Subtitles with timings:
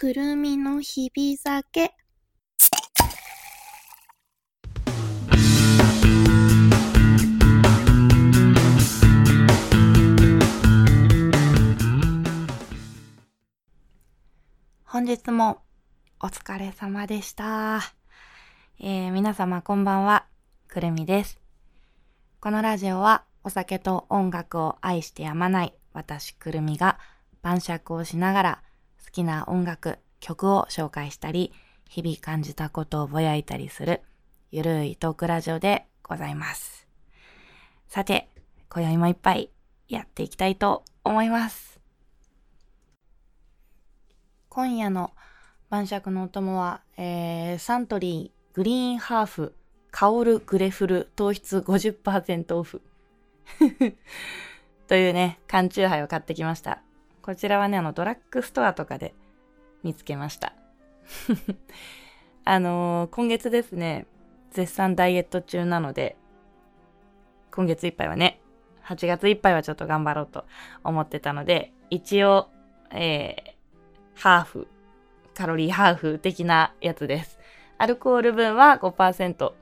[0.00, 1.92] くるみの日々酒。
[14.84, 15.60] 本日も
[16.18, 17.80] お疲れ様でした。
[18.78, 20.24] えー、皆様こんばんは、
[20.66, 21.38] くるみです。
[22.40, 26.98] このラジオはお酒と音楽を愛してやまない私くるみが
[27.42, 28.62] 晩酌をしながら
[29.04, 31.52] 好きな音楽、曲を紹介したり、
[31.88, 34.02] 日々感じたことをぼやいたりする
[34.52, 36.86] ゆるいトークラジオでございます。
[37.88, 38.28] さて、
[38.68, 39.50] 今宵もいっぱい
[39.88, 41.80] やっていきたいと思います。
[44.48, 45.12] 今夜の
[45.68, 49.54] 晩酌のお供は、えー、サントリーグリーンハーフ
[49.92, 52.82] 香るグレフル糖質50%オフ
[54.88, 56.82] というね、缶チューハイを買ってきました。
[57.30, 59.14] こちらはね、あの、ドラッグストアとかで
[59.84, 60.52] 見つけました。
[62.44, 64.08] あのー今月ですね、
[64.50, 66.16] 絶賛ダイエット中なので、
[67.52, 68.40] 今月いっぱいはね、
[68.84, 70.44] 8月いっぱいはちょっと頑張ろうと
[70.82, 72.48] 思ってたので、一応、
[72.90, 74.66] えー、ハーフ、
[75.32, 77.38] カロリーハーフ的なやつです。
[77.78, 79.52] アルコール分は5%。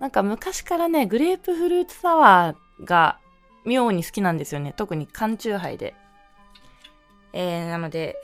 [0.00, 3.20] なんか昔からね、グレープフルーツサワーが
[3.64, 4.74] 妙に好きなんですよね。
[4.76, 5.94] 特に缶チューハイで。
[7.32, 8.16] えー、なので、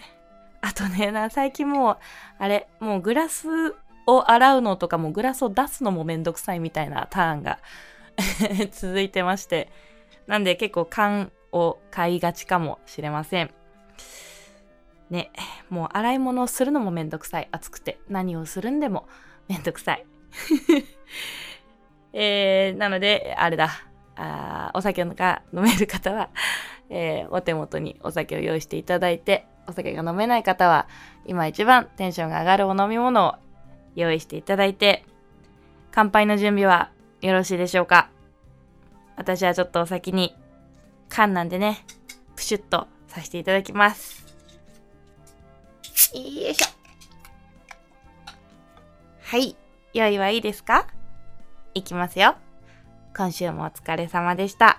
[0.61, 1.99] あとね、な最近もう、
[2.39, 3.75] あれ、もうグラス
[4.07, 7.59] を洗うのとかもグラスを出すのもめんどくさいみたいなターンが
[8.73, 9.71] 続いてまして。
[10.27, 13.51] なんで結構缶を買いがちかもしれません。
[15.09, 15.31] ね、
[15.71, 17.49] もう洗い物をするのもめんどくさい。
[17.53, 18.01] 暑くて。
[18.09, 19.09] 何をするんでも
[19.49, 20.05] めんどくさい。
[22.13, 23.71] えー、なので、あれだ。
[24.19, 26.31] あお酒が飲める方は、
[26.91, 30.87] えーお手元にお酒を用意していただいて、お酒が飲めない方は、
[31.27, 33.35] 今一番テンションが上がるお飲み物を
[33.95, 35.05] 用意していただいて、
[35.91, 36.91] 乾杯の準備は
[37.21, 38.11] よろしいでしょうか？
[39.17, 40.37] 私はちょっとお先に
[41.09, 41.85] 缶なんでね、
[42.37, 44.27] プシュッとさせていただきます。
[46.15, 46.67] よいしょ。
[49.23, 49.57] はい。
[49.95, 50.87] 用意はいいですか？
[51.75, 52.37] いきますよ。
[53.17, 54.79] 今週もお疲れ様でした。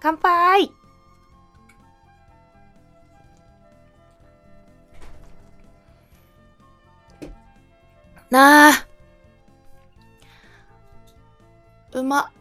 [0.00, 0.70] 乾杯
[8.30, 8.86] なあ。
[11.92, 12.32] うま。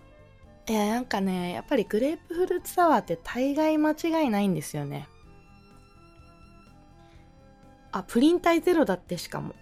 [0.67, 5.07] いやなんかねやっぱりグレープフルーツサワーって大概間違いないんですよね。
[7.91, 9.55] あプリン体ゼロだってしかも。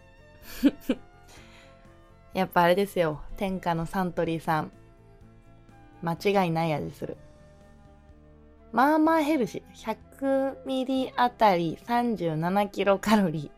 [2.34, 3.22] やっぱあれですよ。
[3.38, 4.72] 天下のサントリーさん。
[6.02, 7.18] 間違いない味する。
[8.74, 9.98] まあまあヘルシー。
[10.20, 13.52] 100ミリあたり37キロカロリー。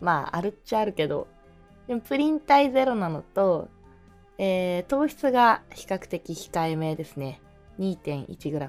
[0.00, 1.28] まああるっちゃあるけど。
[1.88, 3.68] でもプリン体ゼロなのと、
[4.36, 7.40] えー糖質が比較的控えめですね。
[7.80, 8.68] 2.1g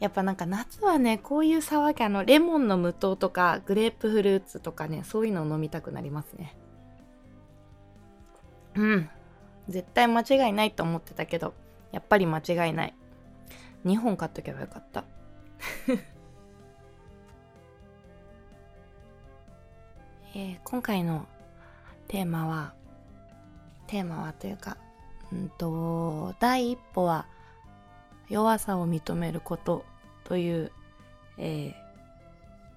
[0.00, 6.56] やっぱなんか夏はねこういう騒ぎあのレモンの無糖とかグレープフルーツとかねそういうのを飲みたくなりますね。
[8.74, 9.10] うん。
[9.68, 11.52] 絶対間違いないと思ってたけど
[11.92, 12.94] やっぱり間違いない。
[13.84, 15.04] 2本買っとけばよかった。
[20.34, 21.26] えー今回の
[22.08, 22.72] テーマは
[23.86, 24.76] テーマはというか
[25.32, 27.26] うんと第一歩は
[28.28, 29.84] 弱さを認めること
[30.24, 30.72] という、
[31.38, 31.90] えー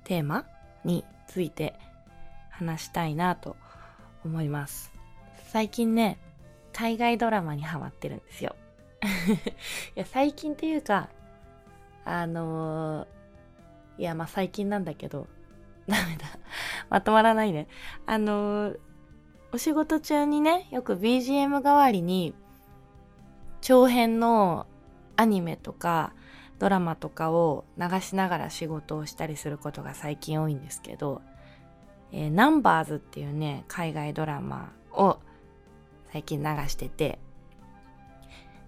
[0.06, 0.46] テーマ
[0.84, 1.76] について
[2.50, 3.56] 話したいなと
[4.26, 4.92] 思います。
[5.48, 6.18] 最近ね
[6.74, 8.54] 海外ドラマにハマってるんですよ。
[9.96, 11.08] いや最近っていうか
[12.04, 15.28] あのーいやまあ最近なんだけど
[15.88, 16.33] ダメだ。
[16.94, 17.68] まとまらないね。
[18.06, 18.76] あの
[19.52, 22.36] お仕事中にねよく BGM 代わりに
[23.62, 24.68] 長編の
[25.16, 26.14] アニメとか
[26.60, 31.24] ドラマとかを流しながら仕事をしたりすることが最近多いんですけど、
[32.12, 35.18] えーナンバーズっていうね海外ドラマを
[36.12, 37.18] 最近流してて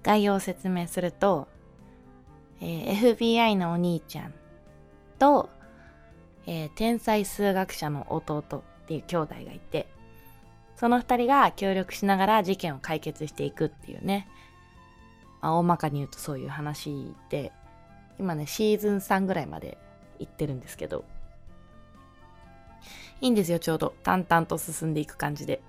[0.02, 1.48] 概要を説明すると、
[2.60, 4.34] えー FBI のお兄ちゃん
[5.20, 5.52] と、
[6.48, 9.88] えー天才数学者の弟っていう兄弟がいて
[10.76, 14.28] その二人が協力しながら事件を解決していくっていうね、
[15.42, 17.52] まあ、大まかに言うとそういう話で
[18.20, 19.78] 今ねシーズン3ぐらいまで
[20.20, 21.06] 行ってるんですけど。
[23.22, 23.96] いいんですよちょうど。
[24.04, 25.62] 淡々と進んでいく感じで、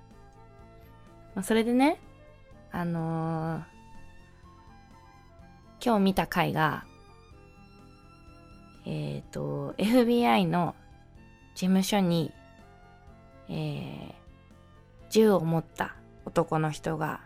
[1.33, 1.97] まあ、それでね
[2.71, 3.77] あのー
[5.79, 6.85] 今日見た回が、
[8.87, 10.73] えっ、ー、と FBI の
[11.55, 12.31] 事務所に、
[13.49, 14.13] えー、
[15.09, 15.95] 銃を持った
[16.25, 17.19] 男の人が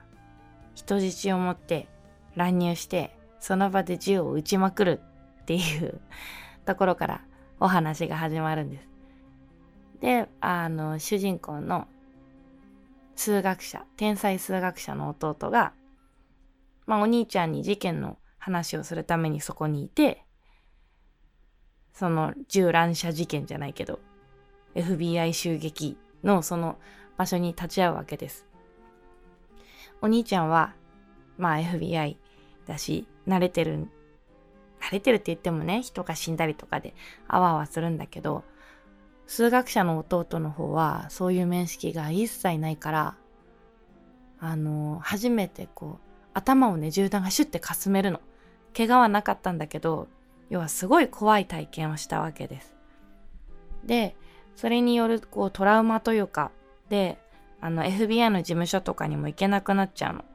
[0.74, 1.88] 人質を持って
[2.36, 5.02] 乱入してその場で銃を撃ちまくる
[5.42, 6.02] っていう
[6.66, 7.22] ところから
[7.60, 8.90] お話が始まるんです。
[10.00, 11.88] で、あの、主人公の
[13.16, 15.74] 数学者、天才数学者の弟が、
[16.88, 20.26] まあお兄ちゃんに事件の話をするためにそこにいて、
[21.94, 24.00] その銃乱射事件じゃないけど、
[24.76, 26.78] FBI 襲撃のその
[27.18, 28.46] 場所に立ち会うわけです。
[30.02, 30.74] お兄ちゃんは、
[31.38, 32.18] まあ FBI
[32.68, 33.88] だし、慣れてる、
[34.80, 36.96] 慣れてるって言ってもね、人が死んだりとかで
[37.28, 38.44] あわあわするんだけど、
[39.28, 43.16] 数学者の弟の方はそういう面識が一切ないから、
[44.40, 48.20] あの、初めてこう、頭をね、銃弾がシュッてかすめるの。
[48.76, 50.08] 怪我はなかったんだけど、
[50.52, 52.76] 要はすごい怖い体験をしたわけです。
[53.86, 54.18] で、
[54.58, 56.52] それによるこうトラウマというか、
[56.90, 57.18] で、
[57.62, 60.26] あの FBI の事務所とかにも行けなくなっちゃうの。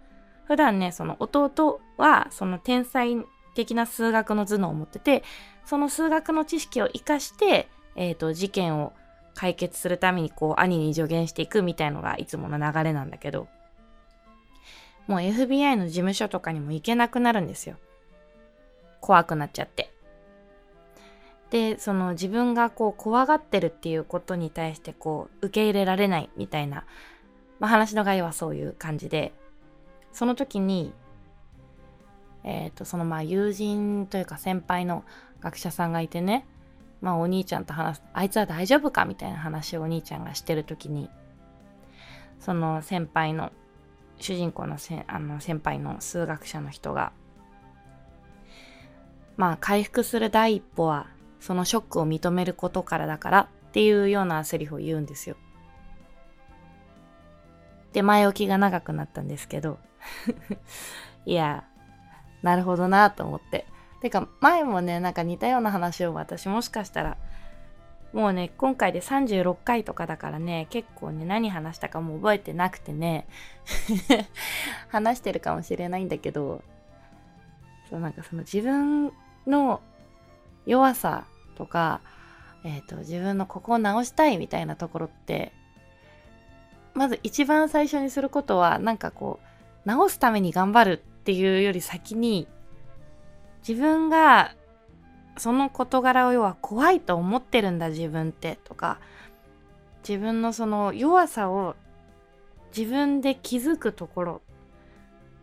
[0.47, 3.15] 普段ね、その弟はその天才
[3.55, 5.23] 的な数学の頭脳を持ってて、
[5.67, 8.95] その数学の知識を活かして、えっ、ー、と、事件を
[9.35, 13.49] 解決するためにこう兄に助言していくみたいのがいつもの流れなんだけど、
[15.09, 17.77] もう FBI の事務所とかにも行けなくなるんですよ。
[19.03, 19.93] 怖くなっちゃって。
[21.51, 26.85] で、その自分がこう怖がってるっていうことに対してこう受け入れられないみたいな、
[27.61, 29.33] まあ、話の概要はそういう感じで、
[30.13, 30.93] その時に、
[32.43, 35.05] えっ、ー、と、そのまあ友人というか先輩の
[35.41, 36.47] 学者さんがいてね、
[37.01, 41.11] まあお兄ちゃんと話す、あいつは大丈夫かみたいな話をお兄ちゃんがしてる時に、
[42.41, 43.53] その先輩の、
[44.19, 47.13] 主人公のせあの先輩の数学者の人が、
[49.37, 51.09] まあ回復する第一歩は
[51.47, 55.37] そのショックを認めることからだからっていうようなセリフを言うんですよ。
[57.93, 59.79] で、前置きが長くなったんですけど
[61.25, 61.63] いや、
[62.43, 63.65] なるほどなと思って。
[64.03, 67.17] てか、前もね、なんか似たような話を私もしかしたら、
[68.13, 73.29] もうね、今回で36回とかだからね、結構ね、何話したかも覚えてなくてね、
[74.91, 76.65] 話してるかもしれないんだけど、
[77.89, 79.13] そうなんかその自分
[79.47, 79.81] の
[80.67, 81.25] 弱さ
[81.56, 82.00] とか、
[82.62, 85.53] えっ、ー、と、自分のここを直したいみたいなところって、
[86.94, 92.47] まず一番最初にすることは、なんかこう、直すために頑張るっていうより先に、
[93.67, 94.55] 自分が
[95.37, 98.99] その事柄を要は怖いと思ってるんだ自分ってとか
[100.06, 101.76] 自分のその弱さを
[102.76, 104.43] 自分で気づくところ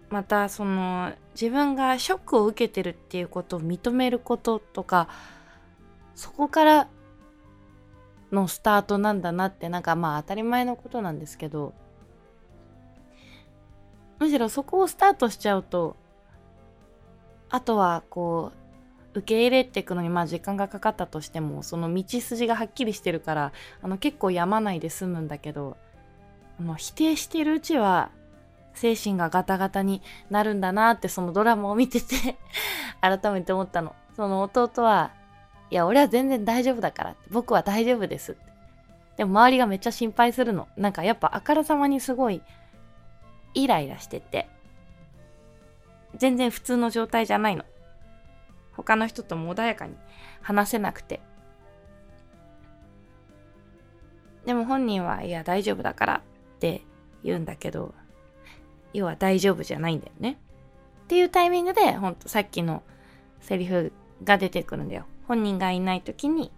[0.09, 5.09] またその自分がショックを受けてるっていうことを認めることとか
[6.15, 6.87] そこから
[8.31, 11.73] のスタートなんだなってなんかまあ当たり前のことなんですけど
[14.19, 15.95] むしろそこをスタートしちゃうと
[17.49, 18.51] あとはこ
[19.13, 23.51] う受け入れていくのにまあ時間がかかったとしてもその道筋がはっきりしてるから
[23.81, 25.77] あの結構やまないで済むんだけど
[26.59, 28.09] あの否定してるうちは
[28.73, 32.37] 精神がガタガタになるんだなってそのドラマを見てて
[33.01, 33.95] 改めて思ったの。
[34.15, 35.11] その弟は、
[35.69, 38.53] いや、俺は全然大丈夫だから、僕は大丈夫ですって。
[39.17, 40.67] でも周りがめっちゃ心配するの。
[40.75, 42.41] なんかやっぱあからさまにすごい
[43.53, 44.49] イライラしてて、
[46.15, 47.63] 全然普通の状態じゃないの。
[48.75, 49.95] 他の人とも穏やかに
[50.41, 51.21] 話せなくて。
[54.45, 56.15] でも本人は、いや、大丈夫だから
[56.55, 56.81] って
[57.23, 57.93] 言うんだけど、
[58.93, 60.39] 要は大丈夫じゃないんだよね。
[61.03, 62.83] っていうタイミングで、ほんとさっきの
[63.41, 65.05] セリフが出てくるんだよ。
[65.27, 66.51] 本人がいない時に、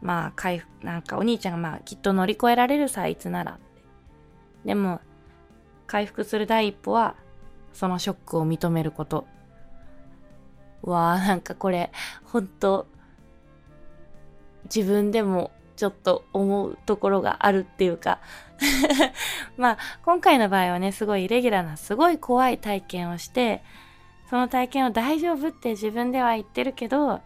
[0.00, 3.58] まあ、回復、なんかお兄ちゃんがまあ、きっと乗り越えられるさ、いつなら。
[4.64, 5.00] でも、
[5.86, 7.16] 回復する第一歩は、
[7.72, 9.26] そのショックを認めること。
[10.82, 11.90] わあ、なんかこれ、
[12.24, 12.86] ほんと、
[14.74, 18.18] 自分でもちょっと思うところがあるっていうか
[19.56, 23.62] まあ今回の場合はねすごいイレギュラーなすごい怖い体験をして
[24.28, 27.20] その体験を大丈夫って自分では言ってるけど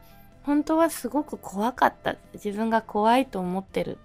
[0.44, 2.16] 本当はすごく怖かった。
[2.34, 3.98] 自分が怖いと思ってる。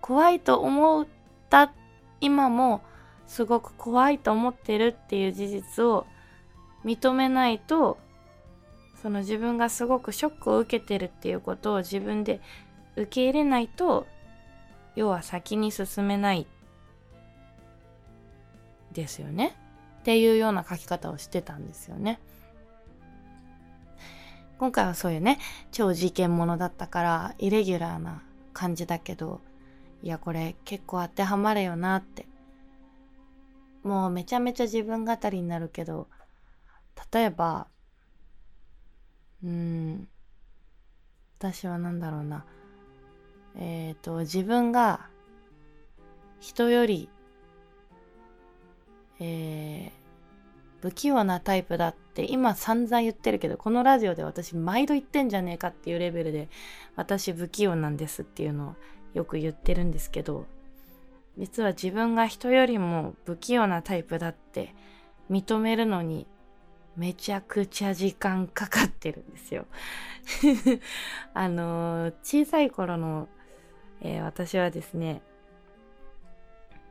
[0.00, 1.06] 怖いと思っ
[1.48, 1.72] た
[2.20, 2.82] 今も
[3.26, 6.06] すごく怖いと思ってるっていう事実を
[6.84, 7.98] 認めないと
[9.00, 12.40] その自分がすごくショックを受けてるっていうことを自分で
[12.96, 14.06] 受け入れないと
[14.94, 16.46] 要は先に進めない。
[18.92, 19.56] ですよね。
[20.04, 22.20] っていうような書き方をしてたんですよね。
[24.58, 25.38] 今回はそういうね
[25.72, 29.40] 超事件ものだったからイレギュラーな感じだけど
[30.02, 32.26] いやこれ結構当てはまるよなって
[33.82, 36.06] もうめちゃめちゃ自分語りになるけど
[37.10, 37.66] 例えば
[39.42, 40.06] うん
[41.38, 42.44] 私は何だろうな
[43.56, 45.08] えっ、ー、と自分が
[46.40, 47.08] 人より
[49.20, 56.48] えー、不器用なタイプだって今散々言ってるけどこのラジオで私毎度言ってんじゃねえかっていうレベルで
[56.96, 58.74] 私不器用なんですっていうのを
[59.14, 60.46] よく言ってるんですけど
[61.38, 64.74] 実は自分が人よりも不器用なタイプだって
[65.30, 66.26] 認めるのに
[66.96, 69.66] めちゃくちゃ時間かかってるんですよ。
[71.34, 73.28] あのー、小さい頃の、
[74.00, 75.22] えー、私はですね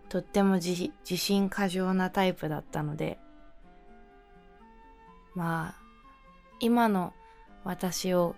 [0.09, 3.17] とっても自信過剰なタイプだったので
[5.35, 5.83] まあ
[6.59, 7.13] 今の
[7.63, 8.35] 私を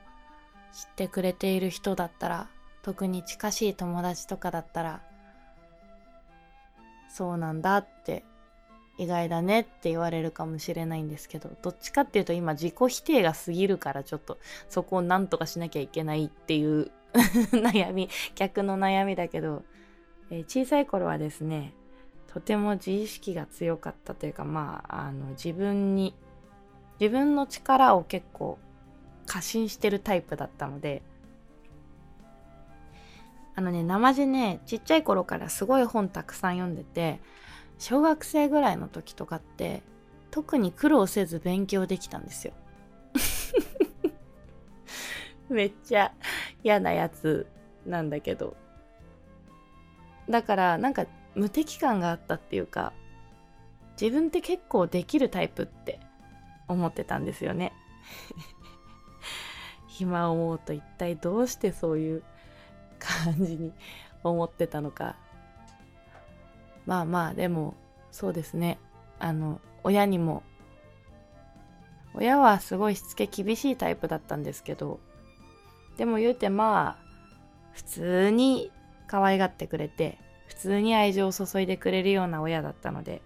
[0.74, 2.48] 知ってくれている人だったら
[2.84, 5.02] 特に近しい友達とかだったら
[7.10, 8.24] そうなんだって
[8.98, 14.38] 意外だねって言われるかもしれないんですけどどっちかっていうと今自己否定が過ぎるからちょっと
[14.70, 16.92] そこをなんとかしなきゃいけないっていう
[17.52, 19.64] 悩み逆の悩みだけど、
[20.30, 21.74] えー、小さい頃はですね
[22.28, 26.14] とても自意識が強かったというかまああの自分に
[27.00, 28.58] 自分の力を結構
[29.26, 31.02] 過信してるタイプだったので
[33.56, 37.20] あのね生地ねちっちゃい頃からすごい本たくさん読んでて
[37.80, 39.82] 小学生ぐらいの時とかって
[40.32, 42.54] 特に苦労せず勉強できたんですよ。
[45.48, 46.12] めっちゃ
[46.64, 47.48] 嫌なやつ
[47.86, 48.58] なんだけど。
[50.30, 51.06] だからなんか
[51.36, 52.94] 無敵感があったっていうか
[54.00, 56.00] 自分って結構できるタイプって
[56.68, 57.74] 思ってたんですよね。
[60.00, 62.24] 今思うと一体どうしてそういう
[63.00, 63.72] 感じに
[64.24, 65.16] 思ってたのか。
[66.86, 67.76] まあまあでも
[68.12, 68.78] そうですね。
[69.20, 70.44] あの親にも
[72.14, 75.00] 親はすごいしつけ厳しいタイプだったんですけど
[75.98, 77.06] でも言うてまあ
[77.74, 78.72] 普通に
[79.08, 83.22] 可愛がってくれて普通に愛情を注いでくれるような親だったので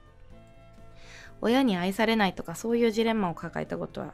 [1.41, 4.13] 親に愛されないとかそういうジレンマを抱えたことは、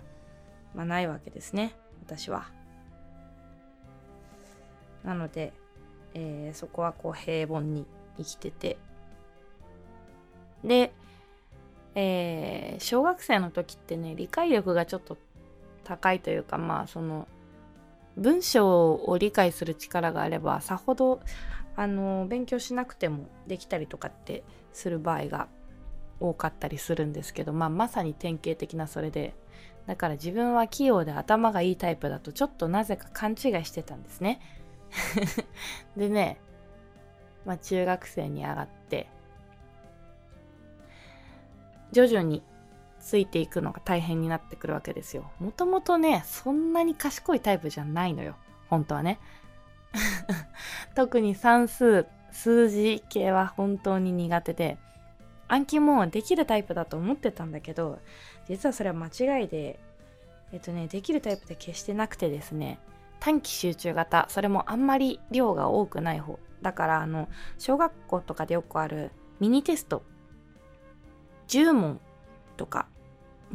[0.75, 2.47] まあ、ないわけですね私は。
[5.03, 5.53] なので、
[6.15, 7.85] えー、そこはこう平凡に
[8.17, 8.77] 生きてて
[10.63, 10.91] で、
[11.93, 15.17] えー、小学生の時ってね理解力がちょっと
[15.83, 17.27] 高いというかまあその
[18.17, 21.21] 文章を理解する力があればさほど
[21.75, 25.47] あの勉強しなくてもできたりとかってする場合が
[26.19, 29.33] 多かったりするんですけど、まあ、まさに典型的なそれで
[29.85, 34.39] だから自分は器用で頭がいいタイプだとちょっとなぜか勘違いしてたんですね。
[35.95, 36.39] でね、
[37.45, 39.07] まあ、中学生に上がって
[41.91, 42.41] 徐々に
[43.05, 45.29] ついていくのが大変になってくるわけですよ。
[45.39, 48.35] もともとねそんなに賢いタイプじゃないのよ。
[48.67, 49.19] 本当はね。
[50.95, 54.79] 特に算数数字系は本当に苦手で
[55.47, 57.99] 暗記もできるタイプだと思ってたんだけど
[58.49, 59.79] 実はそれは間違いで
[60.51, 62.79] えっとねできるタイプで決してなくてですね
[63.19, 66.39] 短期集中型それもあんまり量が多くない方。
[66.63, 70.01] だからあの小学校とかでよくあるミニテスト。
[71.47, 72.01] 10問
[72.57, 72.87] とか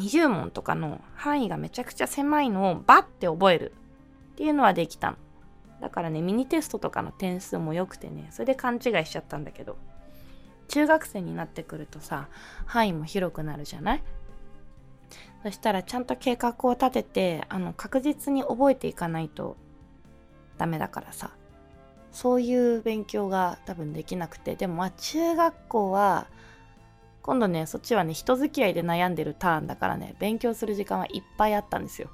[0.01, 3.75] 20問とかの範囲がめちゃくちゃ狭いのをバッて覚える
[4.33, 5.17] っていうのはできたの。
[5.81, 9.79] だからねミニテストとかの点数も良くてねそれで勘違いしちゃったんだけど
[10.69, 12.29] 中学生になってくるとさ
[12.67, 14.03] 範囲も広くなるじゃない？
[15.43, 19.57] そしたらちゃんと計画を立ててあの確実に覚えていかないと
[20.59, 21.31] ダメだからさ
[22.13, 24.57] そういう勉強が多分できなくて。
[24.57, 26.27] でもまあ中学校は
[27.23, 32.11] 今度ねそっちはね人付き合いで悩んでるターンだからね勉強する時間はいっぱいあったんですよ。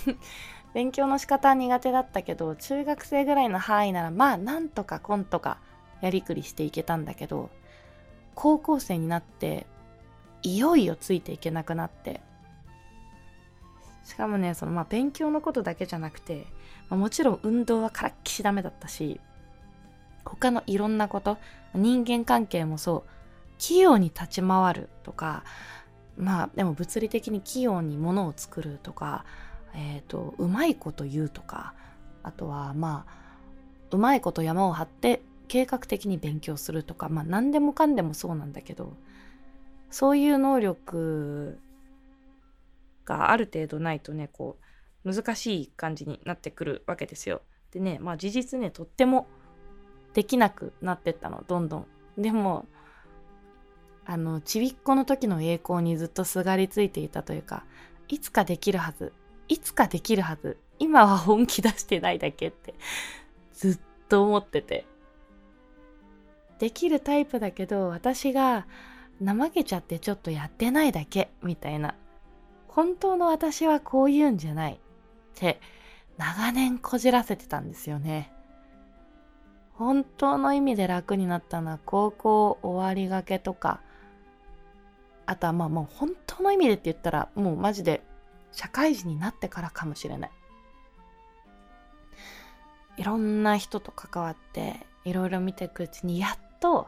[0.74, 5.58] 勉強の仕方は苦手だったけど中学生ぐらいの範囲ならまあなんとかコンとか
[6.02, 7.50] やりくりしていけたんだけど
[8.34, 9.66] 高校生になって
[10.42, 12.20] いよいよついていけなくなって。
[14.04, 16.46] しかもねそのまあ勉強のことだけじゃなくて、
[16.88, 19.20] まあ、もちろん運動はからっきしダメだったし
[20.24, 21.38] 他のいろんなこと
[21.74, 23.15] 人間関係もそう
[23.58, 25.44] 器用に立ち回るとか
[26.16, 29.24] まあでも物理的に器用にものを作るとか
[29.74, 31.74] え、ー、とうまいこと言うとか
[32.22, 33.26] あとはまあ
[33.90, 38.94] うまいこと山を張って計画的に勉強するとかまあ何でもかんでもそうなんだけど
[39.90, 41.58] そういう能力
[43.04, 44.58] がある程度ないとねこ
[45.04, 47.42] う難しい感じになってくるわけですよ。
[47.70, 49.28] でねまあ事実ねとっても
[50.14, 51.86] できなくなってったのどんどん。
[52.18, 52.66] でも
[54.06, 57.64] あのちびっこの時の栄光にずっとすがりついていたというか
[58.08, 59.12] いつかできるはず
[59.48, 62.74] いつかできるはず今は本気出してないだけって
[63.52, 64.86] ずっと思ってて。
[66.58, 68.66] できるタイプだけど私が
[69.22, 71.94] 怠けちゃってちょっとやってないだけみたいな。
[72.68, 74.78] 本当の私はこう言うんじゃないっ
[75.34, 75.60] て
[76.18, 78.32] 長年こじらせてたんですよね。
[79.72, 83.80] 本当の意味で楽になったのは高校終わりがけとか
[85.26, 88.02] あとはまあもう本当の意味でって言ったらもうマジで
[88.52, 90.30] 社会人になってからかもしれない。
[92.96, 96.86] いろんな人と関わっていろいろ見ていくうちにやっと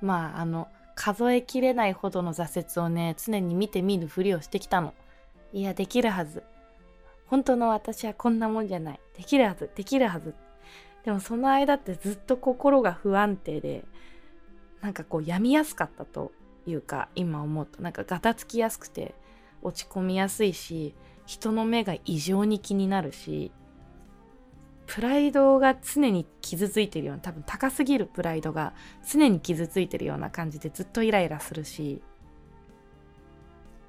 [0.00, 4.94] まああの数えきれないほどの挫折をね常に見て見ぬふりをしてきたの。
[5.52, 6.42] いやできるはず。
[7.26, 9.00] 本当の私はこんなもんじゃない。
[9.16, 9.70] できるはず。
[9.74, 10.34] できるはず。
[11.04, 13.84] でもその間ってずっと心が不安定で
[14.80, 16.32] なんかこう病みやすかったと。
[16.66, 19.14] いうか今思うとなんかガタつきやすくて
[19.62, 20.94] 落ち込みやすいし
[21.26, 23.50] 人の目が異常に気になるし
[24.86, 28.74] プライドが常に傷ついてるような多分高すぎるプライドが
[29.10, 32.02] 常に傷ついてるような感じでずっとイライラするし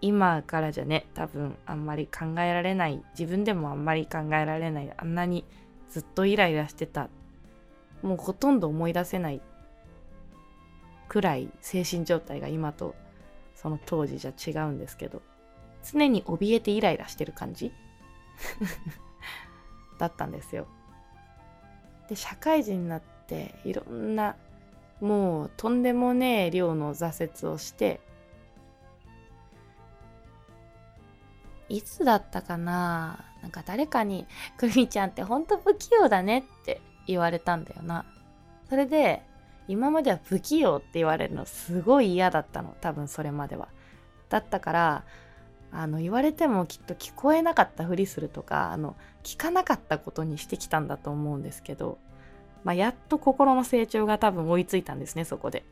[0.01, 5.44] 今からじゃね多分あんまり考えられない自分でもあんまり考えられないあんなに
[5.89, 7.10] ずっとイライラしてた
[8.01, 9.41] もうほとんど思い出せない
[11.08, 12.96] くらい精神状態が今と
[13.54, 15.22] その当時じゃ違うんですけど
[15.84, 17.72] 常に怯えてイライラしてる感じ？
[20.00, 20.68] だったんですよ。
[22.10, 24.36] で社会人になっていろんな
[25.00, 28.00] もうとんでもねえ量の挫折をして
[31.70, 33.26] いつだったかな？
[33.42, 38.06] なんか誰かに「クミちゃんってほんと不器用だね」って言われたんだよな。
[38.70, 39.24] それで
[39.67, 43.67] 今までは不器用って言われるのすごい嫌だったの多分それまでは。
[44.30, 45.04] だったから
[45.71, 51.97] あの言われてもきっと聞こえなかったふりするとかあの聞かなかったことにしてきたんだと思うんですけど、
[52.63, 55.63] まあ、やっと心の成長が多分追いついたんですねそこで。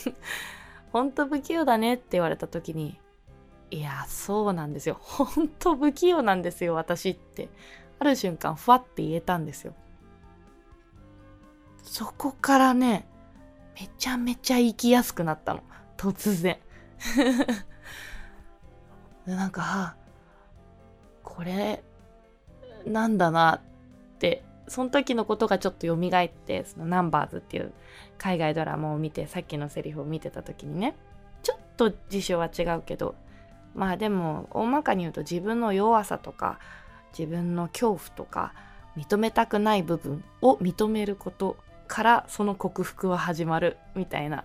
[0.92, 2.98] 本当不器用だねって言われた時に
[3.70, 7.48] いやそうなんですよ本当不器用なんですよ私って
[7.98, 9.74] ある瞬間ふわって言えたんですよ。
[11.96, 13.06] そこからね
[13.80, 15.62] めちゃめちゃ生きやすくなったの。
[15.96, 16.58] 突然。
[19.24, 19.96] なんか、
[21.22, 21.82] これ、
[22.84, 23.60] なんだなっ
[24.18, 27.72] て、その時のことがちょっと蘇って、そのナンバーズっていう
[28.18, 30.94] 海外ドラマを見て、さっきのセリフを見てた時にね、
[31.42, 33.14] ちょっと辞書は違うけど、
[33.74, 36.58] まあでも、大まかに言うと自分の弱さとか、
[37.18, 38.52] 自分の恐怖とか、
[38.98, 41.56] 認めたくない部分を認めること
[41.86, 44.44] からその克服は始まるみたいな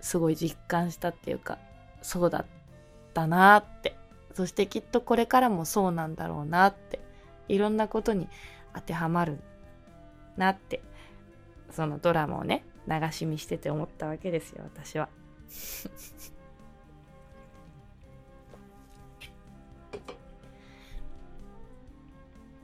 [0.00, 1.58] すごい実感したっていうか
[2.02, 2.46] そうだっ
[3.14, 3.96] たなって。
[4.34, 7.00] そしてきっとこれからもそうなんだろうなって。
[7.48, 8.28] いろんなことに
[8.74, 9.40] 当てはまる
[10.36, 10.80] なって。
[11.72, 15.08] そのドラマをね流し見してて思ったわけですよ私は。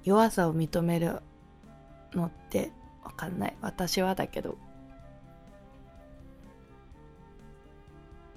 [0.05, 1.21] 弱さを認める
[2.15, 2.71] のって
[3.03, 4.57] わかんない私はだけど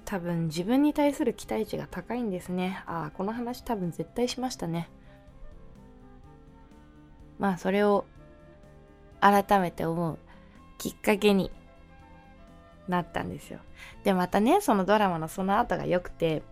[0.08, 2.82] 多分自分に対する期待値が高いんですね。
[2.86, 4.88] ああ、この話多分絶対しましたね。
[7.38, 8.06] まあそれを
[9.20, 10.18] 改めて思う
[10.78, 11.50] きっかけに
[12.88, 13.58] なったんですよ。
[14.02, 16.42] で、またね、そのドラマのその後が良くて、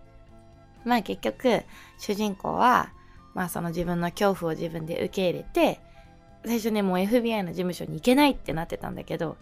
[0.85, 1.63] まあ結局、
[1.97, 2.93] 主人公は、
[3.33, 5.79] まあその自分の恐怖を自分で受け入れて、
[6.47, 9.37] 最初ね、もう FBI の事務所に行けないってなってたんだけど、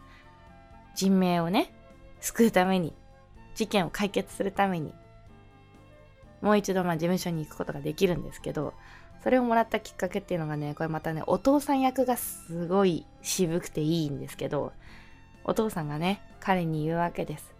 [0.95, 1.71] 人命をね、
[2.25, 2.93] 救うために
[3.53, 4.93] 事件を解決するために
[6.41, 8.73] もう一度まあ事務所に行くことができるんですけど
[9.23, 14.73] それをもらったきっかけっていうのがねこれまたねお父さん役がすごい渋くていいんですけど
[15.43, 17.55] お父さんがね彼に言うわけです。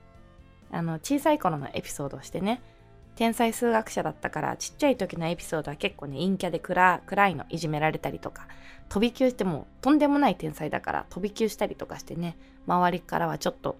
[0.71, 2.61] あの小さい頃のエピソードをしてね
[3.15, 8.47] 天才数学者だったからちっちゃい時のエピソードは結構ね陰キャで暗いのいじめられたりとか
[8.89, 13.77] 飛び級してもとんでもない天才だから飛び級したりとかしてね周りからはちょっと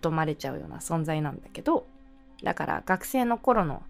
[0.00, 1.86] 疎まれちゃうような存在なんだけど
[2.42, 3.82] だから学生の頃の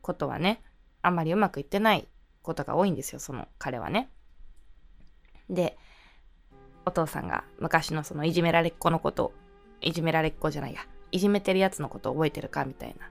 [0.00, 0.62] ことはね
[1.02, 2.08] あんまりうまくいってない
[2.42, 4.10] ことが多いんですよその彼はね。
[5.48, 5.76] で
[6.84, 9.32] お父さんが昔のそのいじめられっ子のこと
[9.80, 10.80] いじめられっ子じゃないや
[11.12, 13.10] いじめてるやつのこと覚えてるかみたいな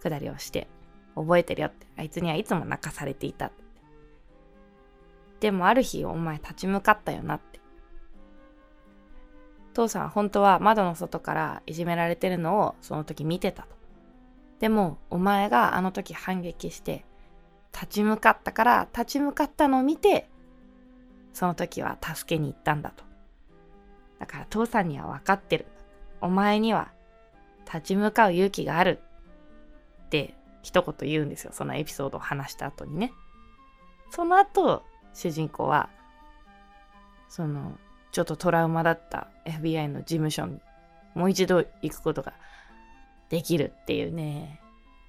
[0.00, 0.68] くだりをして
[1.14, 1.86] 覚えてるよって。
[1.96, 3.50] あいつにはいつも泣かされていた。
[5.40, 7.60] でもある日お前立ち向かったよなって。
[9.74, 13.68] 父さん本当は窓の外からいじめられてるのをその時見てたと。
[14.58, 17.04] でもお前があの時反撃して
[17.72, 20.28] 立ち向かったから立ち向かったのを見て
[21.32, 23.04] その時は助けに行ったんだと。
[24.18, 25.66] だから父さんには分かってる。
[26.20, 26.90] お前には
[27.64, 29.00] 立ち向かう勇気がある
[30.08, 31.52] って一言言うんですよ。
[31.52, 33.12] そのエピソードを話した後にね。
[34.10, 35.90] その後、主人公は、
[37.28, 37.78] その、
[38.10, 40.60] ちょっとトラウマだった FBI の事務所に
[41.14, 42.32] もう一度行くことが
[43.28, 44.60] できるっていうね、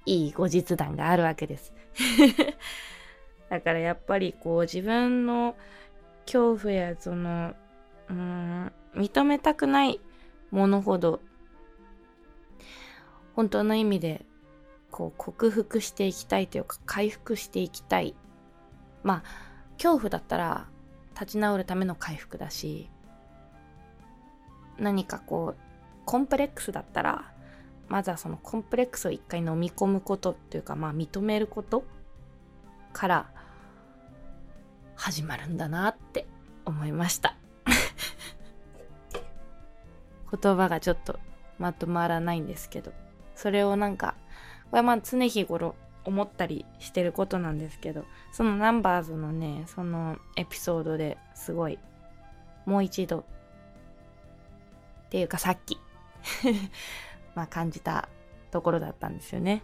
[0.04, 1.72] いい後日談があるわけです。
[3.48, 5.56] だからやっぱりこう自分の
[6.26, 7.54] 恐怖やその、
[8.08, 10.00] うん、認めたくない
[10.50, 11.20] ものほど
[13.34, 14.24] 本当の意味で
[14.90, 18.14] こう克服していきたいというか回復していきたい。
[19.02, 20.66] まあ恐怖だったら
[21.14, 22.90] 立ち直るための回復だし
[24.78, 25.60] 何かこう
[26.04, 27.32] コンプレックスだったら
[27.88, 31.84] まずはそのコンプレックスを一回飲み込むことっていうかまあ認めること
[32.92, 33.30] から
[34.94, 36.26] 始まるんだなって
[36.64, 37.34] 思いました。
[40.30, 41.18] 言葉がちょっと
[41.58, 42.92] まとまらないんですけど
[43.34, 44.14] それをなんか
[44.70, 51.78] これはまあ常日頃思ったりしてることなんですけどそのナンバーズのねそのエピソードですごい
[52.64, 53.24] もう一度っ
[55.10, 55.78] ていうかさっき
[57.34, 58.08] まあ感じた
[58.50, 59.62] ところだったんですよね。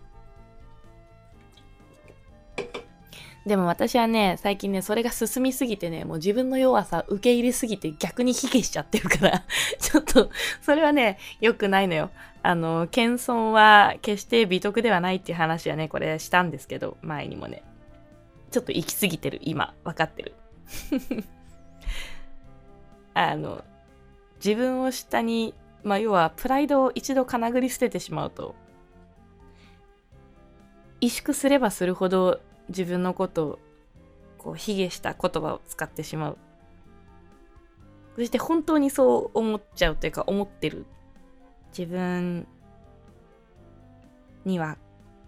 [3.47, 9.45] でも私はね、最近ね、それが進みすぎてね、もう自分の弱さ受け入れすぎて逆に卑下しちゃってるから
[9.79, 10.31] ちょっと、
[10.61, 12.11] それはね、良くないのよ。
[12.43, 17.63] あの、謙遜は決して美徳ではないっていう話はね、これしたんですけど、前にもね。
[18.51, 20.35] ちょっと行き過ぎてる、今、わかってる。
[23.15, 23.65] あの、
[24.45, 25.55] 自分を下に、
[25.85, 28.57] まあ、要は、プライドを一度かなぐり捨ててしまうと、
[31.01, 33.59] 萎縮すればするほど自分のことを
[34.39, 36.39] こう卑下した言葉を使ってしまう。
[38.17, 40.87] そして本当にそう思っちゃうというか思ってる。
[41.77, 42.47] 自分
[44.45, 44.79] には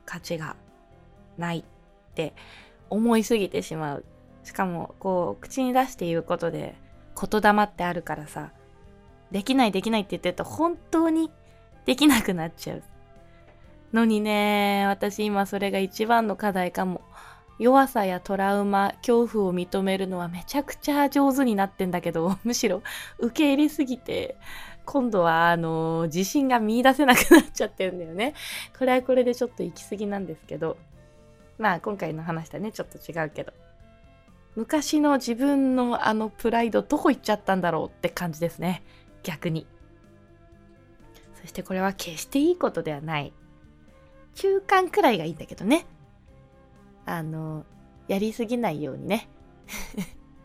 [0.06, 0.56] 価値が
[1.36, 2.32] ないって
[2.88, 4.04] 思いすぎてしまう。
[4.44, 6.74] しかもこう口に出して言うことで
[7.20, 8.52] 言霊ってあるからさ
[9.30, 11.30] できないできないって言ってると本当に
[11.84, 12.82] できなくなっちゃう。
[13.92, 17.02] のにね私今それが一番の課題かも。
[17.58, 22.82] 弱さやトラウマ、恐怖を認めるのはめちゃくちゃ上手になってんだけど、 むしろ
[23.18, 24.36] 受け入れすぎて、
[24.84, 28.34] 今度はあの、自信が見出せなくなっちゃってるんだよね。
[28.78, 30.76] これはこれでちょっと行き過ぎなんですけど、
[31.58, 33.52] まあ今回の話とね、ちょっと違うけど、
[34.54, 38.82] 昔の自分のあのプライドどこ行っちゃったんだろうって感じですね。
[39.24, 39.66] 逆に。
[41.40, 43.32] そしてこれは決していいことではない。
[44.34, 45.86] 中間くらいがいいんだけどね。
[47.08, 47.64] あの、
[48.06, 49.30] やりすぎないようにね。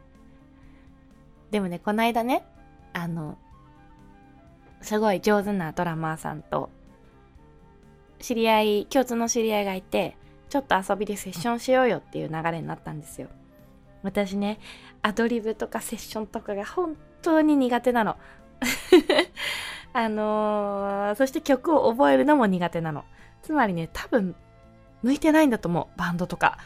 [1.51, 2.45] でもね、この間ね、
[2.93, 3.37] あの、
[4.81, 6.69] すごい上手なドラマーさんと、
[8.19, 13.27] 知り合い、共通の知り合いがいて、ちょっと遊びでセッションしようよっていう流れになったんですよ。
[14.03, 14.59] 私ね、
[15.01, 18.15] アドリブとかセッションとかが本当に苦手なの。
[19.91, 23.03] あのー、そして曲を覚えるのも苦手なの。
[23.41, 24.35] つまりね、多分
[25.03, 25.97] 向いてないんだと思う。
[25.97, 26.57] バンドとか。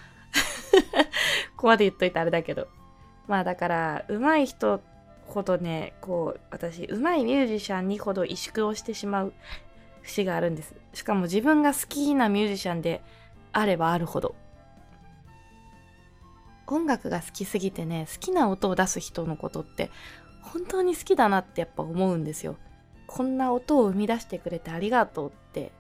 [1.58, 2.67] ここまで言っといてあれだけど。
[3.28, 4.80] まあだから、上手い人
[5.26, 9.34] ほどね、こう、私、上手いミュージシャンにほど萎縮をしてしまう
[10.02, 10.73] 節があるんです。
[10.93, 13.04] しかも自分が好きなミュージシャンで
[13.52, 14.36] あればあるほど。
[16.67, 19.89] 音楽が好きすぎてね、好きな音を出す人のことって
[20.41, 22.56] 本当に好きだなってやっぱ思うんですよ。
[23.08, 25.71] こんな音を生み出してくれてありがとうって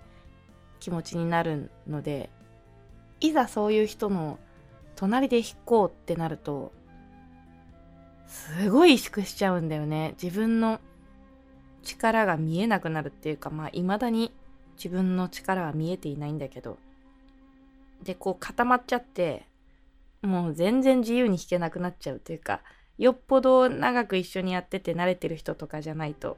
[0.79, 2.29] 気持ちになるので、
[3.19, 4.39] いざそういう人の
[4.95, 6.71] 隣で弾こうってなると
[8.27, 10.15] すごい萎縮しちゃうんだよね。
[10.21, 10.79] 自分の
[11.81, 14.33] 力が見えなくなるっていうかまあ未だに
[14.75, 16.77] 自分の力は見えていないんだけど。
[18.03, 19.47] でこう固まっちゃって
[20.21, 22.61] もう全然自由に弾けなくなっちゃうというか
[22.99, 26.37] よっぽど長く一緒にやってて慣れてる人とかじゃないと。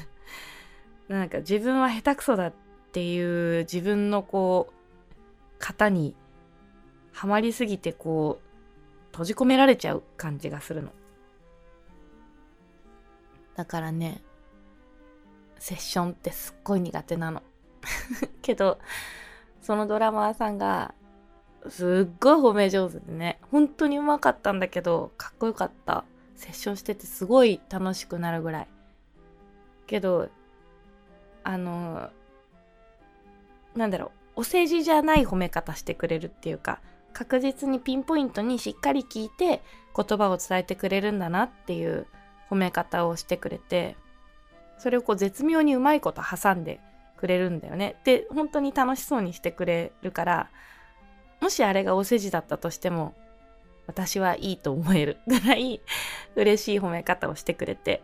[1.08, 2.52] なんか自分は下手くそだっ
[2.92, 4.79] ていう自分のこう
[5.60, 6.16] 型に
[7.12, 10.90] はまりすぎてこう閉じ込められちゃう感じがするの。
[13.54, 14.22] だからね、
[15.58, 17.42] セッションってすっごい苦手なの。
[18.42, 18.78] けど、
[19.60, 20.94] そのドラマーさんが
[21.68, 28.68] すっごい褒め上手でね本当にうまかったんだけどかっこよかったセッションしててすごい楽しくなるぐらい
[29.86, 30.30] けど
[31.44, 32.10] あの
[33.76, 36.80] なんだろうお世辞じゃない褒め方してくれるっていうか
[37.12, 39.62] 確実にピンポイントにしっかり聞いて
[39.96, 42.06] 言葉を伝えてくれるんだなっていう
[42.50, 43.96] 褒め方をしてくれて
[44.78, 46.80] それをこう絶妙にうまいこと挟んで
[47.18, 47.96] くれるんだよね。
[48.04, 50.50] で本当に楽しそうにしてくれるから
[51.40, 53.14] もしあれがお世辞だったとしても
[53.86, 55.80] 私はいいと思えるぐらい
[56.36, 58.02] 嬉しい褒め方をしてくれて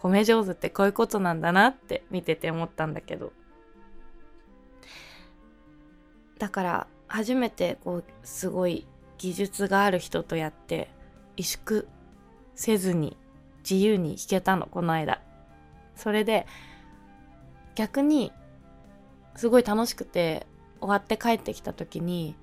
[0.00, 3.32] 褒め上手ってこういうことなんだなって見てて思ったんだけど
[6.42, 8.84] だから初めてこうすごい
[9.16, 10.90] 技術がある人とやって
[11.36, 11.84] 萎縮
[12.56, 13.16] せずに
[13.58, 15.20] 自由に弾けたのこの間。
[15.94, 16.48] それで
[17.76, 18.32] 逆に
[19.36, 20.48] すごい楽しくて
[20.80, 22.34] 終わって帰ってきた時に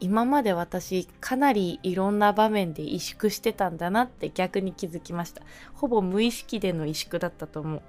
[0.00, 5.42] 今まで私かなりいろんな場面で萎縮してたんだなって逆に気づきました。
[5.74, 7.82] ほぼ無意識での萎縮だったと思う。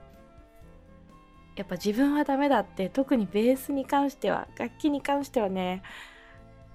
[1.56, 5.84] やっぱ自分はダメだって特にベースに関しては楽器に関してはね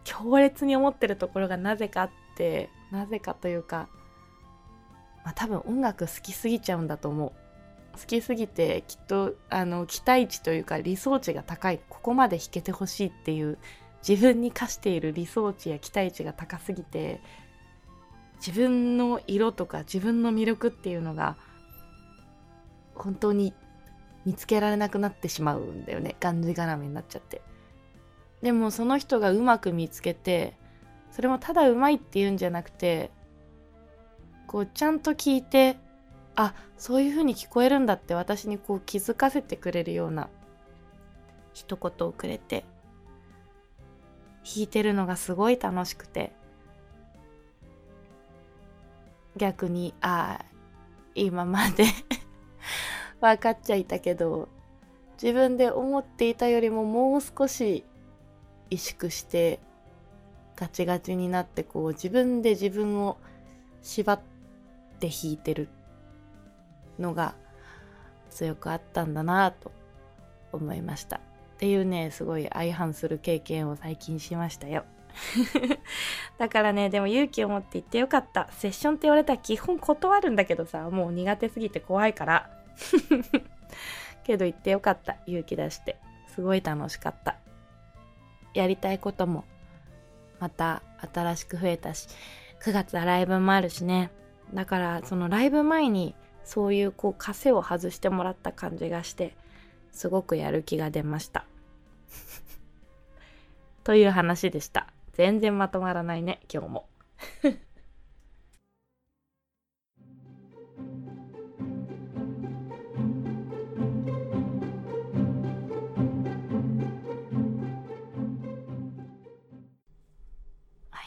[0.04, 3.88] 強烈に思ってるところがなぜかってなぜかというか、
[5.24, 7.32] まあ、多分音楽好きすぎちゃうんだと思う。
[7.98, 11.80] 好きすぎてきっとあの期待値というか理想値が高い。
[11.88, 13.58] ここまで弾けてほしいっていう
[14.06, 17.20] 自分に課している理想値や期待値が高すぎて
[18.36, 21.36] 自分の色とか自分の魅力っていうのが
[22.94, 23.52] 本当に
[24.28, 26.14] 見つけられなくなってしまうんだよね。
[26.20, 27.40] がんじがらめになっちゃって。
[28.42, 30.54] でもその人がうまく見つけて
[31.10, 33.10] それもただうまいっていうんじゃなくて
[34.46, 35.78] こうちゃんと聞いて
[36.36, 40.28] あそういう風に聞こえるんだって私にこう気づかせてくれるような
[41.54, 42.66] 一言をくれて
[44.44, 46.32] 弾いてるのがすごい楽しくて
[49.38, 50.44] 逆にああ
[51.14, 51.86] 今まで
[53.20, 54.48] 分かっちゃいたけど
[55.20, 57.84] 自分で思っていたよりももう少し
[58.70, 59.60] 萎縮して
[60.56, 63.18] ガチガチになってこう自分で自分を
[63.82, 64.20] 縛っ
[65.00, 65.68] て弾いてる
[66.98, 67.34] のが
[68.30, 69.72] 強くあったんだなと
[70.52, 71.16] 思いました。
[71.16, 71.20] っ
[71.58, 74.84] ていうねすごい相反する経験を最近しましたよ。
[76.38, 78.48] だからねでも勇気を持って言ってよかった。
[78.52, 82.57] セッションって言われたら基本断るんだけどさもう苦手すぎて怖いから。
[84.24, 85.16] けど言ってよかった。
[85.26, 85.96] 勇気出して。
[86.34, 87.36] すごい楽しかった。
[88.54, 89.44] やりたいことも
[90.40, 90.82] また
[91.14, 92.08] 新しく増えたし
[92.62, 94.10] 9月はライブもあるしね。
[94.54, 96.14] だからそのライブ前に
[96.44, 99.36] そういうこう枷を外してもらった感じがして
[99.92, 101.44] すごくやる気が出ました。
[103.84, 104.92] という話でした。
[105.12, 106.88] 全然まとまらないね今日も。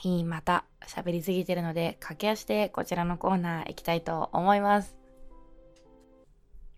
[0.10, 4.96] いまた喋りすぎてるので駆け足でこちらのコーナー行きたいと思います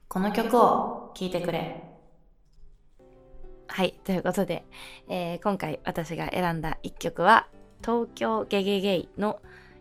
[0.08, 1.94] この曲を聴いてくれ
[3.76, 4.64] はい、ということで、
[5.10, 7.48] えー、今回私が選んだ一曲は、
[7.82, 9.40] 東京ゲゲゲイの、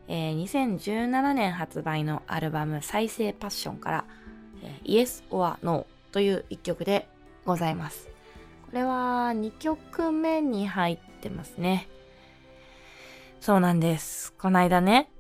[0.09, 4.05] えー、2017年発売のアルバム再生パッションから、
[4.62, 7.07] えー、Yes or No という一曲で
[7.44, 8.09] ございます。
[8.64, 11.87] これは2曲目に入ってますね。
[13.42, 14.33] そうなんです。
[14.35, 15.11] この間ね、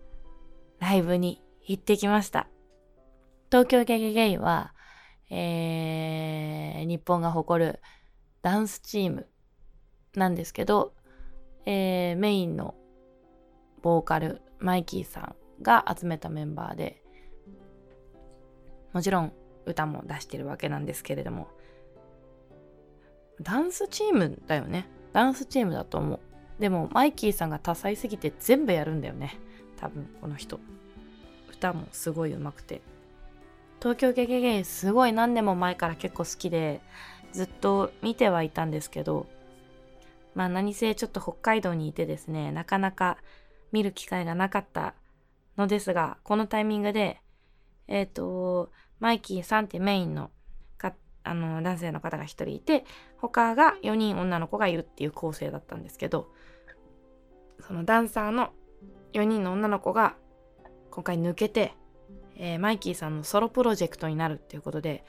[0.78, 2.46] ライブに行ってきました。
[3.50, 4.74] 東京ゲゲゲイは、
[5.28, 7.80] えー、日本が誇る
[8.40, 9.26] ダンスチーム
[10.14, 10.94] なんですけど、
[11.66, 12.76] えー、メインの
[13.82, 17.02] ボーカルマイキーさんが集めたメンバーで
[18.92, 19.32] もちろん
[19.66, 21.48] 歌も出してるわけなんですけれども
[23.40, 26.20] ダンスチームだよねダンスチームだと思う
[26.62, 29.36] でもマイキーさんが多彩すぎて全部やるんだよね。
[29.80, 30.60] 多分この人。
[31.50, 32.82] 歌もすごい上手くて。
[33.80, 36.80] 東京ゲゲゲすごい何年も前から結構好きで
[37.32, 39.26] ずっと見てはいたんですけど、
[40.36, 43.18] まあ何せちょっと北海道にいてですね、なかなか
[43.72, 44.94] 見る機会がなかった
[45.58, 47.20] のですが、このタイミングで、
[47.88, 48.70] えっ、ー、と、
[49.00, 50.30] マイキーさんってメインの
[50.78, 50.94] か
[51.24, 52.84] あの男性の方が1人いて、
[53.16, 56.30] 他が4人女の子がいるっていう構成だったんですけど、
[57.66, 58.50] そのダンサーの
[59.12, 60.16] 4人の女の子が
[60.90, 61.74] 今回抜けて、
[62.36, 65.04] えー、マイキーさんのソロプロジェクトになるっていうことで、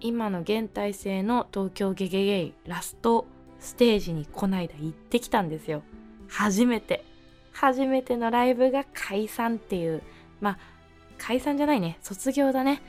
[0.00, 3.26] 今の現体制の東京ゲゲゲイラスト
[3.58, 5.82] ステージにこないだ行ってきたんですよ。
[6.28, 7.04] 初めて。
[7.52, 10.02] 初めてのライブが解散っていう
[10.40, 10.58] まあ
[11.16, 11.98] 解散じゃないね。
[12.02, 12.82] 卒業だね。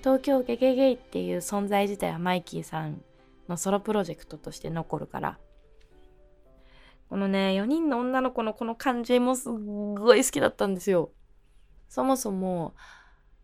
[0.00, 3.02] 東京ゲゲゲイっていう存在自体はマイキーさん
[3.48, 5.38] のソロプロジェクトとして残るから
[7.10, 11.10] このね4人の女の子のこの感じもすっごい好きだったんですよ。
[11.88, 12.74] そもそも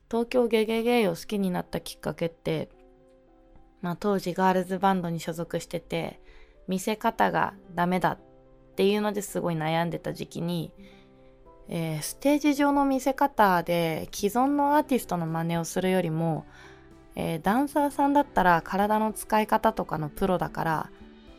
[0.08, 2.70] 東京ゲゲゲイを好きになったきっかけって
[3.82, 6.20] まあ当時ガールズバンドに所属してて
[6.68, 8.18] 見せ方がダメだっ
[8.76, 10.72] ていうのですごい悩んでた時期に、
[11.68, 16.46] えー、ステージ上の見せ方で既存のアーティストの真似をするよりも、
[17.16, 20.90] えー、ダンサーさんだったら体の使い方とかのプロだから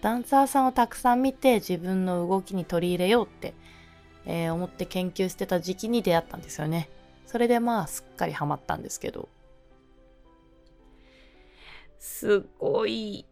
[0.02, 3.54] ダンサーさんをたくさん見て自分の動きに取り入れようって、
[4.26, 6.90] えー、思って研究してた時期に出会ったんですよね。
[7.26, 9.30] それでまあすっかりハマったんですけど。
[12.00, 13.26] すごい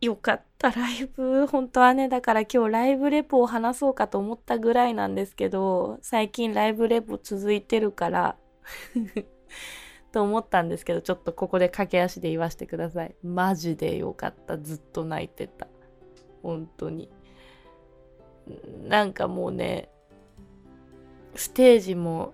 [0.00, 8.36] よかったライブ本当はねだから今日ライブレポを話そうかと思ったぐらいなんですけど最近ライブレポ続いてるから
[10.12, 15.68] と思ったんですけどちょっとここで駆け足で言わせてくださいマジでよかったずっと泣いてた
[16.42, 17.08] 本当に。
[18.88, 19.88] なんかもうね
[21.36, 22.32] ステージも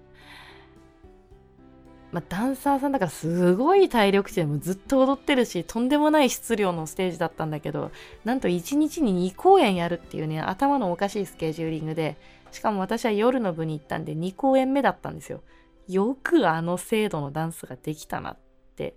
[2.13, 7.91] まあ、ダンサーさんだからすごい体力値でもずっと踊ってるしとんでもない質量のステージだったんだけど
[8.25, 12.17] なんと1日に2公演やるっていうね頭のおかしいスケジューリングで
[12.53, 15.43] しかも私は夜の部に行ったんで2公演目だったんですよ。
[15.89, 18.39] よくあの精度のダンスができたなっ
[18.77, 18.97] て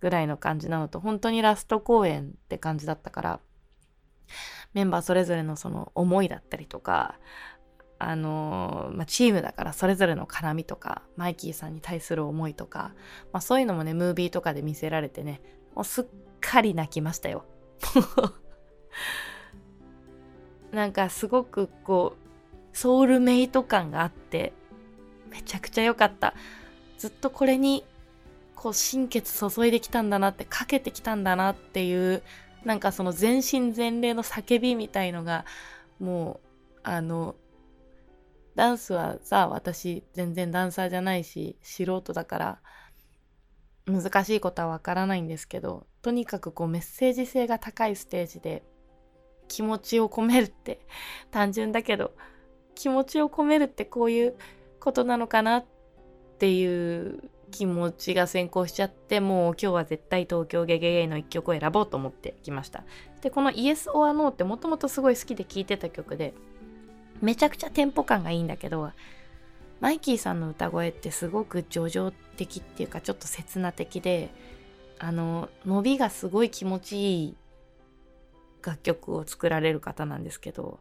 [0.00, 3.40] ぐらいの感じなのと本当にラスト公演って感じだったから
[4.74, 7.18] メンバーそれぞれのその思いだったりとか
[8.02, 12.94] あのまあ、チームだからそれぞれの絡みとかマイキーさんに対する思いとか、
[13.30, 15.42] まあ、そういうのもねムービーとかで見せられてね
[15.74, 16.04] もうすっ
[16.40, 17.44] かり泣きましたよ。
[20.72, 24.54] なんかすごくこうソウルメイト感があって
[25.28, 26.32] めちゃくちゃ良かった。
[26.96, 27.84] ずっとこれに
[28.54, 32.22] こう心血注いできたんだなってかけてきたんだなっていう
[32.64, 35.44] なんかその全身全霊の叫びみたいのが
[35.98, 37.34] もうあの
[38.54, 42.58] ダンスはさ私全然ダンサーじゃないし素人だから
[43.86, 48.62] 難しいことはわからないんですけどとにかくこうメッセージ性が高いステージで
[49.48, 50.80] 気持ちを込めるって
[51.30, 52.14] 単純だけど
[52.74, 54.36] 気持ちを込めるってこういう
[54.78, 55.64] ことなのかなっ
[56.38, 62.84] ていう気持ちが先行しちゃってもう今日は絶対東京ゲゲゲの一曲を選ぼうと思ってきました。
[63.20, 66.32] でこの Yes or No ってもともとすごい好きで聴いてた曲で
[67.20, 68.90] めちゃくちゃテンポ感がいいんだけど
[69.80, 74.30] マイキーさんの歌声ってすごく叙情的っていうかちょっと刹那的で
[74.98, 77.36] あの伸びがすごい気持ちいい
[78.62, 80.80] 楽曲を作られる方なんですけど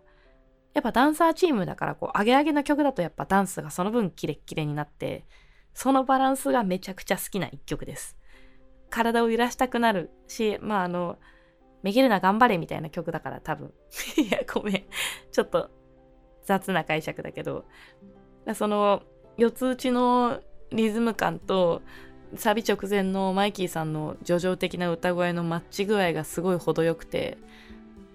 [0.73, 5.25] やっぱダンサーチームだからこう上げ上げの曲だとやっぱダンスがその分キレッキレになって
[5.73, 8.17] そのバランスがめちゃくちゃ好きな一曲です。
[8.89, 11.19] 体を揺らしたくなるしまああの
[11.83, 13.73] めげるな頑張れみたいな曲だから多分。
[14.17, 14.83] いやごめん。
[15.31, 15.69] ちょっと
[16.43, 17.65] 雑な解釈だけど。
[18.53, 19.03] その
[19.37, 21.81] 四つ打ちのリズム感と
[22.35, 27.37] サビ直前のマイキーさんの叙情的な歌声のマッチ具合がすごい程よくて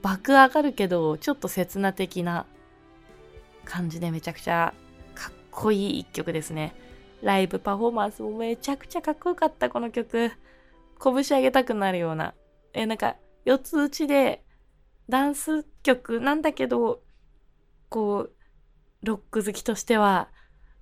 [0.03, 2.47] 爆上がるけどちょっと刹那的な
[3.65, 4.75] 感じでめちゃくちゃ
[5.15, 6.75] かっこいい一曲ですね。
[7.25, 10.31] ライブパフォーマンスもめちゃくちゃかっこよかったこの曲。
[11.03, 12.35] 拳上げたくなるような。
[12.75, 14.45] えなんか四つ打ちで
[15.09, 17.03] ダンス曲なんだけど
[17.89, 18.33] こう
[19.03, 20.29] ロック好きとしては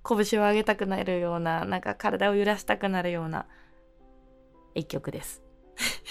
[0.07, 3.45] 拳を上げたくなるようななんか体を揺らしたくなるような
[4.75, 5.41] 一曲です。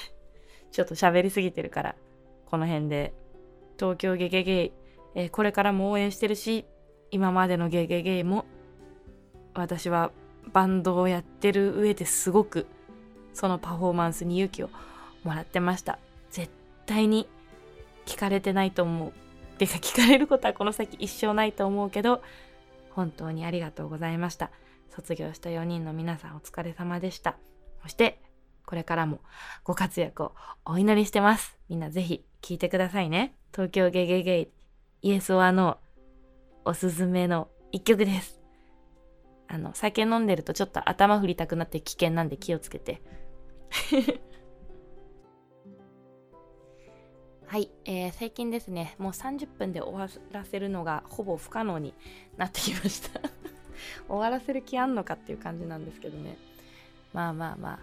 [0.73, 1.95] ちょっと喋りすぎてるから
[2.47, 3.15] この辺で。
[3.79, 4.73] 東京ゲゲゲイ、
[5.15, 6.67] えー、これからも応援してるし
[7.11, 8.45] 今までのゲゲゲイも
[9.55, 10.13] 私は
[10.53, 12.67] バンドをやってる上ですごく
[13.33, 14.71] そのパフォーマンスに勇気を
[15.25, 15.99] もらってました。
[16.31, 16.51] 絶
[16.87, 17.29] 対に
[18.07, 19.13] 聞かれてないと思う。
[19.59, 22.23] てか聞かれることはこの先一生ないと思うけど
[22.91, 24.51] 本当にありがとうございました。
[24.91, 27.37] 卒業した4人の皆さんお疲れ様でした。
[27.83, 28.21] そして
[28.67, 29.21] これからも
[29.65, 30.33] ご活躍を
[30.65, 31.59] お祈りしてます。
[31.69, 33.35] みんなぜひ聞いてくださいね。
[33.53, 34.49] 東京ゲゲゲイ
[35.03, 38.42] イエスオアノーおすすめの一曲です。
[39.53, 43.03] あの酒飲んでるとちょっと頭振りたくなって危険なんで気をつけて
[47.47, 51.93] はい、えー、最近ですね、もう30分で終わらせるのがほぼ不可能に
[52.39, 53.21] なってきました
[54.09, 56.39] 終わらせる気あんのかっていう感じなんですけどね。
[57.13, 57.79] まあまあまあ、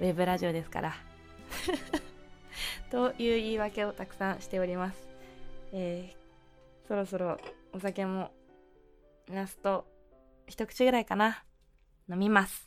[0.00, 0.94] ウェブラジオですから。
[2.90, 5.06] という言い訳をたくさんしております。
[5.74, 7.38] えー、そろそろ
[7.74, 8.30] お酒も
[9.28, 9.84] ラスト
[10.50, 11.44] 一口ぐらいかな。
[12.10, 12.66] 飲みます。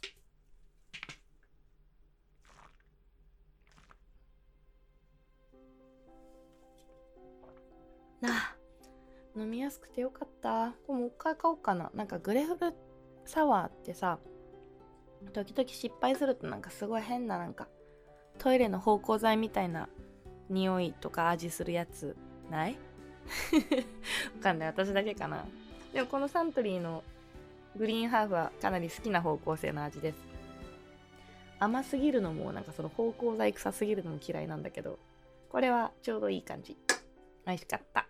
[9.35, 10.73] 飲みやすくてよかった。
[10.87, 11.91] これもう一回買おうかな。
[11.93, 12.73] なんかグレフル
[13.25, 14.17] サワーってさ、
[15.33, 17.67] 時々失敗するとなんかすごい変ななんか
[18.37, 19.89] トイレの芳香剤みたいな
[20.49, 22.15] 匂いとか味するやつ
[22.49, 22.77] ない？
[24.37, 25.45] わかんない私だけかな
[25.93, 27.03] でもこのサントリーの
[27.75, 30.17] グリーンハーフはかなり好きな方向性の味です。
[31.59, 34.99] 甘すぎるのもなんかその芳香剤臭すぎるのも嫌いなんだけど
[35.49, 36.77] これはちょうどいい感じ。
[37.45, 38.07] 美味しかった。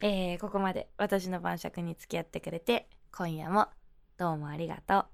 [0.00, 3.66] えー、ここまで私の晩酌に付き合ってくれて今夜も
[4.16, 5.06] どうもありがとう。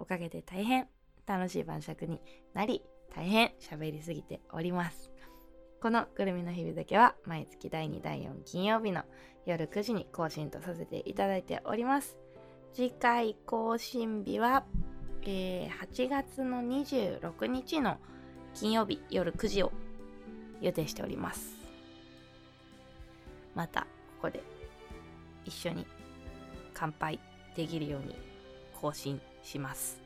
[0.00, 0.88] おかげで大変。
[1.26, 2.20] 楽しい晩酌に
[2.54, 2.82] なり
[3.14, 3.52] 大変。
[3.60, 5.10] 喋りすぎております。
[5.80, 9.02] このくるみの日々だけは毎月第2第4金曜日の
[9.46, 12.18] 夜9時に更新とさせていただいております。
[12.72, 14.64] 次回更新日は、
[15.22, 17.98] えー、8月の26日の
[18.54, 19.72] 金曜日夜9時を
[20.60, 21.56] 予定しております。
[23.54, 23.86] またこ
[24.22, 24.42] こで
[25.44, 25.86] 一緒に
[26.74, 27.18] 乾杯
[27.56, 28.14] できるように
[28.80, 30.00] 更新します。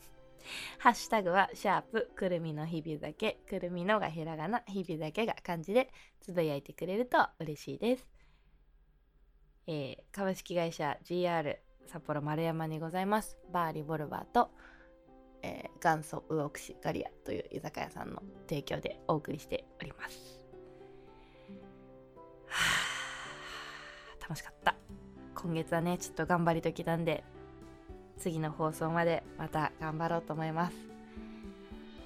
[0.78, 8.19] ハッシュタグは、シャープ、くるみの日々だけ、くるみのがひらがな、日々だけが漢字でつぶやいてくれると嬉しいです。
[9.66, 11.56] えー、株式会社 GR
[11.86, 13.36] 札幌丸山にございます。
[13.52, 14.50] バーリボルバーと、
[15.42, 20.18] えー、元祖魚串ガリアという居酒屋さんの提供でお送りしております。
[22.46, 22.56] は
[24.18, 24.74] あ、楽しかった。
[25.34, 27.24] 今月はね、ちょっと頑張り時なんで、
[28.20, 30.76] 次の放送までまた頑張ろうと思います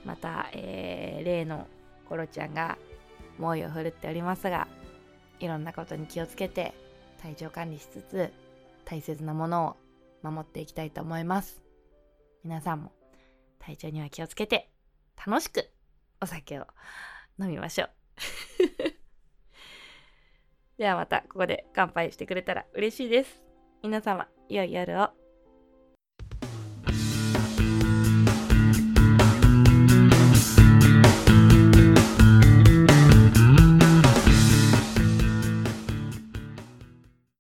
[0.05, 1.67] また、えー、例の
[2.09, 2.79] コロちゃんが
[3.39, 4.69] 猛威を振るっておりますが
[5.41, 6.73] いろんなことに気をつけて
[7.25, 8.31] 体調管理しつつ
[8.85, 9.77] 大切なもの
[10.23, 11.63] を守っていきたいと思います。
[12.45, 12.93] 皆さんも
[13.59, 14.71] 体調には気をつけて
[15.27, 15.71] 楽しく
[16.21, 16.67] お酒を
[17.41, 17.91] 飲みましょう。
[20.77, 23.43] ではまたここで乾杯してくれたら嬉しいです。
[23.83, 25.24] 皆様良い夜を。